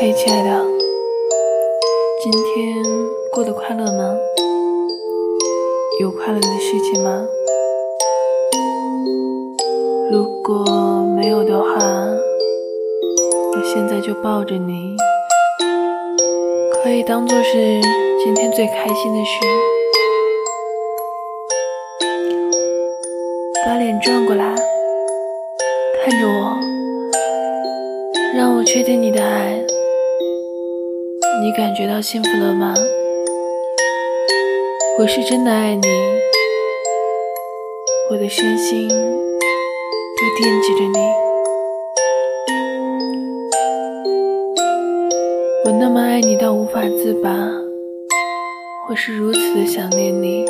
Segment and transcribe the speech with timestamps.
[0.00, 0.64] 嘿，亲爱的，
[2.22, 2.84] 今天
[3.32, 4.16] 过得快乐吗？
[5.98, 7.26] 有快乐的事情吗？
[10.12, 10.64] 如果
[11.16, 11.74] 没有的话，
[13.56, 14.96] 我现在就抱着你，
[16.80, 17.80] 可以当做是
[18.24, 19.40] 今天最开心的事。
[23.66, 24.54] 把脸转过来，
[26.04, 26.56] 看着我，
[28.36, 29.58] 让我确定你的爱。
[31.40, 32.74] 你感觉到幸福了吗？
[34.98, 35.88] 我是真的爱你，
[38.10, 38.96] 我的身心都
[40.36, 40.98] 惦记着你。
[45.64, 47.30] 我那么爱你到无法自拔，
[48.90, 50.44] 我是如此的想念你。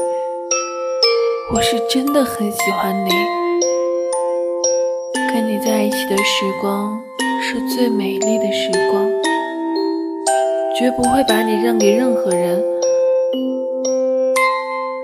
[1.54, 3.10] 我是真的很喜欢你，
[5.32, 6.98] 跟你在一起的时光
[7.42, 9.06] 是最美丽的时光，
[10.78, 12.62] 绝不会把你让给任何人。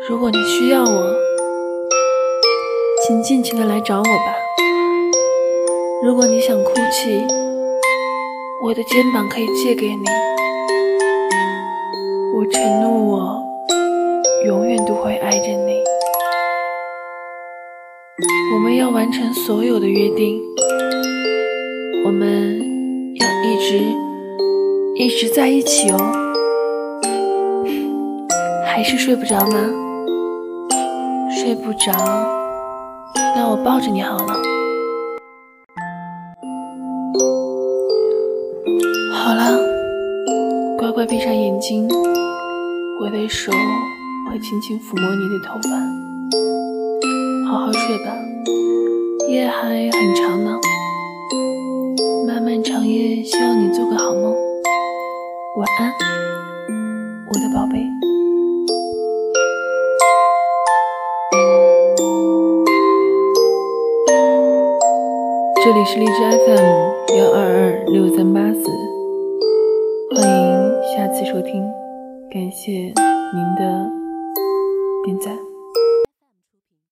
[0.08, 1.17] 如果你需要我，
[3.05, 4.36] 请尽情的来找我吧。
[6.05, 7.27] 如果你想哭泣，
[8.62, 10.05] 我的肩膀可以借给你。
[12.36, 13.42] 我承诺，我
[14.47, 15.83] 永远都会爱着你。
[18.55, 20.41] 我们要完成所有的约定，
[22.06, 22.61] 我们
[23.17, 24.14] 要一直
[24.97, 25.97] 一直在一起哦。
[28.64, 29.59] 还是睡不着吗？
[31.31, 31.92] 睡不着，
[33.34, 34.34] 那我抱着你好了。
[39.12, 39.59] 好了，
[40.78, 41.89] 乖乖闭上眼睛，
[43.01, 48.17] 我的手会轻轻抚摸你的头发，好好睡吧。
[49.29, 50.56] 夜还很长呢，
[52.27, 54.34] 漫漫长夜，希望你做个好梦，
[55.57, 55.93] 晚安，
[57.29, 57.79] 我的宝贝。
[65.64, 66.13] 这里是荔枝
[66.45, 68.64] FM 幺二二六三八四，
[70.17, 71.63] 欢迎下次收听，
[72.29, 73.89] 感谢您的
[75.05, 75.54] 点赞。